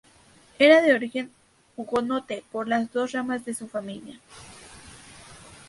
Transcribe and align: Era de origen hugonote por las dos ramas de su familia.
Era 0.57 0.81
de 0.81 0.95
origen 0.95 1.31
hugonote 1.77 2.43
por 2.51 2.67
las 2.67 2.91
dos 2.91 3.11
ramas 3.11 3.45
de 3.45 3.53
su 3.53 3.67
familia. 3.67 4.19